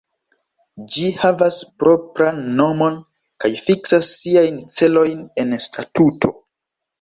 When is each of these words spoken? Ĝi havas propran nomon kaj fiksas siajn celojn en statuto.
Ĝi 0.93 1.03
havas 1.23 1.59
propran 1.83 2.39
nomon 2.61 2.97
kaj 3.45 3.51
fiksas 3.67 4.09
siajn 4.23 4.59
celojn 4.79 5.23
en 5.45 5.55
statuto. 5.69 6.35